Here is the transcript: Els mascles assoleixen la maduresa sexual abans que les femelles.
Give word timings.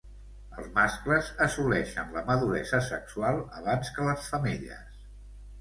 Els 0.61 0.69
mascles 0.77 1.27
assoleixen 1.45 2.09
la 2.17 2.25
maduresa 2.31 2.81
sexual 2.89 3.39
abans 3.61 3.93
que 3.99 4.09
les 4.09 4.29
femelles. 4.33 5.01